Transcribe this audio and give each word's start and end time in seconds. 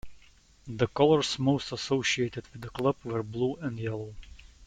The 0.65 0.87
colours 0.87 1.37
most 1.37 1.71
associated 1.71 2.47
with 2.51 2.63
the 2.63 2.71
club 2.71 2.95
were 3.03 3.21
blue 3.21 3.57
and 3.57 3.77
yellow. 3.79 4.15